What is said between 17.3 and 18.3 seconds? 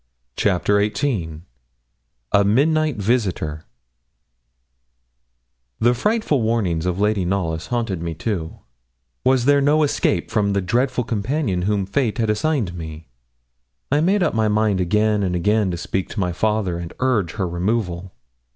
her removal.